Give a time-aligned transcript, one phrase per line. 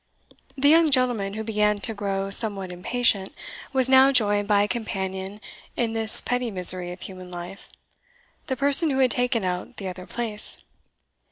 [0.57, 3.35] The young gentleman, who began to grow somewhat impatient,
[3.71, 5.39] was now joined by a companion
[5.77, 7.69] in this petty misery of human life
[8.47, 10.57] the person who had taken out the other place.